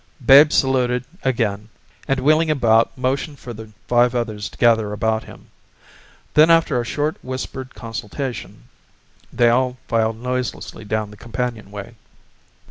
[0.25, 1.69] Babe saluted again
[2.07, 5.51] and wheeling about motioned for the five others to gather about him.
[6.33, 8.63] Then after a short whispered consultation
[9.31, 11.93] they all filed noiselessly down the companionway.